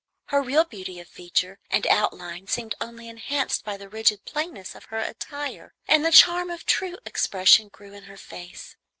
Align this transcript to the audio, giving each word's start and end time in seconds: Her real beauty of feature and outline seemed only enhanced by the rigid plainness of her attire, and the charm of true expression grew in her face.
Her 0.29 0.41
real 0.41 0.63
beauty 0.65 0.99
of 0.99 1.07
feature 1.07 1.59
and 1.69 1.85
outline 1.85 2.47
seemed 2.47 2.73
only 2.81 3.07
enhanced 3.07 3.63
by 3.63 3.77
the 3.77 3.87
rigid 3.87 4.25
plainness 4.25 4.73
of 4.73 4.85
her 4.85 4.97
attire, 4.97 5.75
and 5.87 6.03
the 6.03 6.11
charm 6.11 6.49
of 6.49 6.65
true 6.65 6.97
expression 7.05 7.69
grew 7.69 7.93
in 7.93 8.05
her 8.05 8.17
face. 8.17 8.75